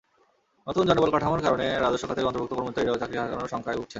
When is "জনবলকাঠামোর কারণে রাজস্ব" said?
0.89-2.05